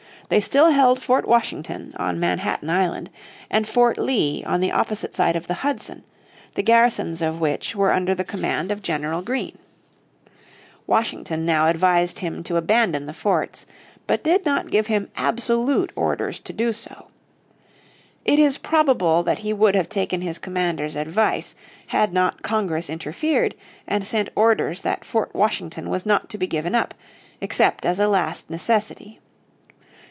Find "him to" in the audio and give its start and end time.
12.19-12.55